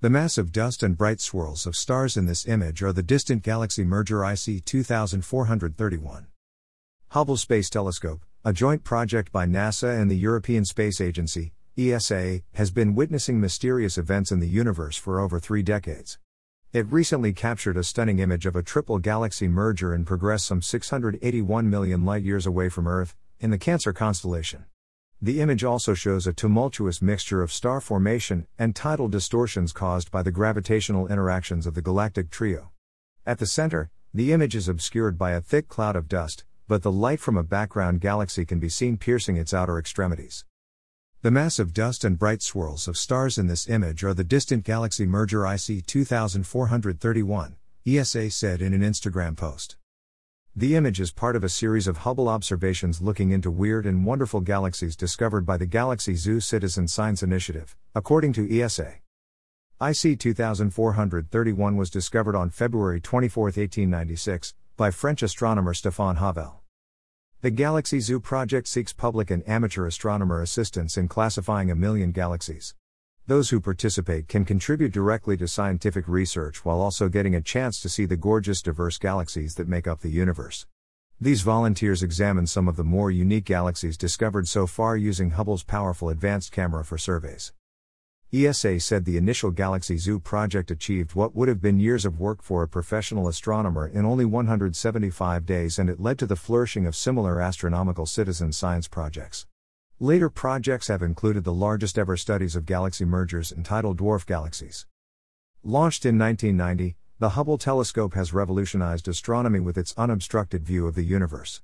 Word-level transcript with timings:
The 0.00 0.10
massive 0.10 0.52
dust 0.52 0.84
and 0.84 0.96
bright 0.96 1.20
swirls 1.20 1.66
of 1.66 1.74
stars 1.74 2.16
in 2.16 2.26
this 2.26 2.46
image 2.46 2.84
are 2.84 2.92
the 2.92 3.02
distant 3.02 3.42
galaxy 3.42 3.82
merger 3.82 4.24
IC 4.24 4.64
2431. 4.64 6.28
Hubble 7.08 7.36
Space 7.36 7.68
Telescope, 7.68 8.24
a 8.44 8.52
joint 8.52 8.84
project 8.84 9.32
by 9.32 9.44
NASA 9.44 10.00
and 10.00 10.08
the 10.08 10.16
European 10.16 10.64
Space 10.64 11.00
Agency, 11.00 11.52
ESA, 11.76 12.42
has 12.52 12.70
been 12.70 12.94
witnessing 12.94 13.40
mysterious 13.40 13.98
events 13.98 14.30
in 14.30 14.38
the 14.38 14.46
universe 14.46 14.96
for 14.96 15.18
over 15.18 15.40
three 15.40 15.64
decades. 15.64 16.20
It 16.72 16.86
recently 16.92 17.32
captured 17.32 17.76
a 17.76 17.82
stunning 17.82 18.20
image 18.20 18.46
of 18.46 18.54
a 18.54 18.62
triple 18.62 19.00
galaxy 19.00 19.48
merger 19.48 19.92
in 19.92 20.04
progress 20.04 20.44
some 20.44 20.62
681 20.62 21.68
million 21.68 22.04
light 22.04 22.22
years 22.22 22.46
away 22.46 22.68
from 22.68 22.86
Earth, 22.86 23.16
in 23.40 23.50
the 23.50 23.58
Cancer 23.58 23.92
constellation. 23.92 24.66
The 25.20 25.40
image 25.40 25.64
also 25.64 25.94
shows 25.94 26.28
a 26.28 26.32
tumultuous 26.32 27.02
mixture 27.02 27.42
of 27.42 27.52
star 27.52 27.80
formation 27.80 28.46
and 28.56 28.76
tidal 28.76 29.08
distortions 29.08 29.72
caused 29.72 30.12
by 30.12 30.22
the 30.22 30.30
gravitational 30.30 31.08
interactions 31.08 31.66
of 31.66 31.74
the 31.74 31.82
galactic 31.82 32.30
trio. 32.30 32.70
At 33.26 33.38
the 33.38 33.46
center, 33.46 33.90
the 34.14 34.32
image 34.32 34.54
is 34.54 34.68
obscured 34.68 35.18
by 35.18 35.32
a 35.32 35.40
thick 35.40 35.66
cloud 35.66 35.96
of 35.96 36.08
dust, 36.08 36.44
but 36.68 36.84
the 36.84 36.92
light 36.92 37.18
from 37.18 37.36
a 37.36 37.42
background 37.42 38.00
galaxy 38.00 38.44
can 38.44 38.60
be 38.60 38.68
seen 38.68 38.96
piercing 38.96 39.36
its 39.36 39.52
outer 39.52 39.76
extremities. 39.76 40.44
The 41.22 41.32
massive 41.32 41.74
dust 41.74 42.04
and 42.04 42.16
bright 42.16 42.40
swirls 42.40 42.86
of 42.86 42.96
stars 42.96 43.38
in 43.38 43.48
this 43.48 43.68
image 43.68 44.04
are 44.04 44.14
the 44.14 44.22
distant 44.22 44.62
galaxy 44.62 45.04
merger 45.04 45.44
IC 45.44 45.84
2431, 45.84 47.56
ESA 47.84 48.30
said 48.30 48.62
in 48.62 48.72
an 48.72 48.82
Instagram 48.82 49.36
post. 49.36 49.76
The 50.58 50.74
image 50.74 50.98
is 50.98 51.12
part 51.12 51.36
of 51.36 51.44
a 51.44 51.48
series 51.48 51.86
of 51.86 51.98
Hubble 51.98 52.28
observations 52.28 53.00
looking 53.00 53.30
into 53.30 53.48
weird 53.48 53.86
and 53.86 54.04
wonderful 54.04 54.40
galaxies 54.40 54.96
discovered 54.96 55.46
by 55.46 55.56
the 55.56 55.66
Galaxy 55.66 56.16
Zoo 56.16 56.40
Citizen 56.40 56.88
Science 56.88 57.22
Initiative, 57.22 57.76
according 57.94 58.32
to 58.32 58.60
ESA. 58.60 58.94
IC 59.80 60.18
2431 60.18 61.76
was 61.76 61.90
discovered 61.90 62.34
on 62.34 62.50
February 62.50 63.00
24, 63.00 63.44
1896, 63.44 64.54
by 64.76 64.90
French 64.90 65.22
astronomer 65.22 65.74
Stéphane 65.74 66.18
Javelle. 66.18 66.60
The 67.40 67.52
Galaxy 67.52 68.00
Zoo 68.00 68.18
project 68.18 68.66
seeks 68.66 68.92
public 68.92 69.30
and 69.30 69.48
amateur 69.48 69.86
astronomer 69.86 70.42
assistance 70.42 70.96
in 70.96 71.06
classifying 71.06 71.70
a 71.70 71.76
million 71.76 72.10
galaxies. 72.10 72.74
Those 73.28 73.50
who 73.50 73.60
participate 73.60 74.26
can 74.26 74.46
contribute 74.46 74.90
directly 74.90 75.36
to 75.36 75.46
scientific 75.46 76.08
research 76.08 76.64
while 76.64 76.80
also 76.80 77.10
getting 77.10 77.34
a 77.34 77.42
chance 77.42 77.78
to 77.82 77.88
see 77.90 78.06
the 78.06 78.16
gorgeous, 78.16 78.62
diverse 78.62 78.96
galaxies 78.96 79.56
that 79.56 79.68
make 79.68 79.86
up 79.86 80.00
the 80.00 80.08
universe. 80.08 80.64
These 81.20 81.42
volunteers 81.42 82.02
examine 82.02 82.46
some 82.46 82.68
of 82.68 82.76
the 82.76 82.84
more 82.84 83.10
unique 83.10 83.44
galaxies 83.44 83.98
discovered 83.98 84.48
so 84.48 84.66
far 84.66 84.96
using 84.96 85.32
Hubble's 85.32 85.62
powerful 85.62 86.08
advanced 86.08 86.52
camera 86.52 86.86
for 86.86 86.96
surveys. 86.96 87.52
ESA 88.32 88.80
said 88.80 89.04
the 89.04 89.18
initial 89.18 89.50
Galaxy 89.50 89.98
Zoo 89.98 90.18
project 90.18 90.70
achieved 90.70 91.14
what 91.14 91.36
would 91.36 91.48
have 91.48 91.60
been 91.60 91.78
years 91.78 92.06
of 92.06 92.18
work 92.18 92.42
for 92.42 92.62
a 92.62 92.68
professional 92.68 93.28
astronomer 93.28 93.86
in 93.86 94.06
only 94.06 94.24
175 94.24 95.44
days, 95.44 95.78
and 95.78 95.90
it 95.90 96.00
led 96.00 96.18
to 96.18 96.24
the 96.24 96.34
flourishing 96.34 96.86
of 96.86 96.96
similar 96.96 97.42
astronomical 97.42 98.06
citizen 98.06 98.54
science 98.54 98.88
projects. 98.88 99.46
Later 100.00 100.30
projects 100.30 100.86
have 100.86 101.02
included 101.02 101.42
the 101.42 101.52
largest 101.52 101.98
ever 101.98 102.16
studies 102.16 102.54
of 102.54 102.64
galaxy 102.64 103.04
mergers 103.04 103.52
tidal 103.64 103.96
dwarf 103.96 104.24
galaxies. 104.26 104.86
Launched 105.64 106.06
in 106.06 106.16
1990, 106.16 106.96
the 107.18 107.30
Hubble 107.30 107.58
telescope 107.58 108.14
has 108.14 108.32
revolutionized 108.32 109.08
astronomy 109.08 109.58
with 109.58 109.76
its 109.76 109.94
unobstructed 109.96 110.64
view 110.64 110.86
of 110.86 110.94
the 110.94 111.02
universe. 111.02 111.62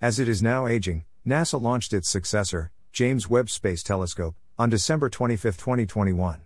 As 0.00 0.18
it 0.18 0.30
is 0.30 0.42
now 0.42 0.66
aging, 0.66 1.04
NASA 1.26 1.60
launched 1.60 1.92
its 1.92 2.08
successor, 2.08 2.72
James 2.90 3.28
Webb 3.28 3.50
Space 3.50 3.82
Telescope, 3.82 4.34
on 4.58 4.70
December 4.70 5.10
25, 5.10 5.58
2021. 5.58 6.44